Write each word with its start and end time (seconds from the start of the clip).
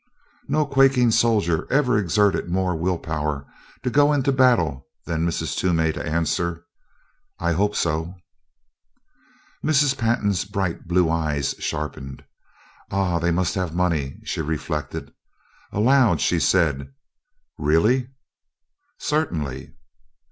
No 0.47 0.65
quaking 0.65 1.11
soldier 1.11 1.71
ever 1.71 1.95
exerted 1.99 2.49
more 2.49 2.75
will 2.75 2.97
power 2.97 3.45
to 3.83 3.91
go 3.91 4.13
into 4.13 4.31
battle 4.31 4.87
than 5.05 5.23
did 5.25 5.29
Mrs. 5.31 5.55
Toomey 5.55 5.91
to 5.93 6.03
answer: 6.03 6.65
"I 7.39 7.51
hope 7.51 7.75
so." 7.75 8.15
Mrs. 9.63 9.95
Pantin's 9.95 10.43
bright 10.43 10.87
blue 10.87 11.07
eyes 11.11 11.53
sharpened. 11.59 12.23
"Ah 12.89 13.17
h, 13.17 13.21
they 13.21 13.29
must 13.29 13.53
have 13.53 13.75
money!" 13.75 14.19
she 14.23 14.41
reflected. 14.41 15.13
Aloud 15.71 16.19
she 16.19 16.39
said: 16.39 16.91
"Really?" 17.59 18.09
"Certainly." 18.97 19.75